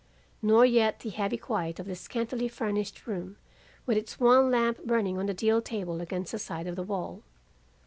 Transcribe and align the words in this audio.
Nor 0.41 0.65
yet 0.65 1.01
the 1.01 1.11
heavy 1.11 1.37
quiet 1.37 1.77
of 1.79 1.85
the 1.85 1.93
scantily 1.95 2.47
furnished 2.47 3.05
room 3.05 3.37
with 3.85 3.97
its 3.97 4.19
one 4.19 4.49
lamp 4.49 4.83
burning 4.83 5.19
on 5.19 5.27
the 5.27 5.33
deal 5.35 5.61
table 5.61 6.01
against 6.01 6.31
the 6.31 6.39
side 6.39 6.65
of 6.65 6.75
the 6.75 6.81
wall. 6.81 7.21